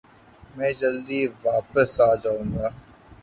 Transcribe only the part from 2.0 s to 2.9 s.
آجاؤنگا۔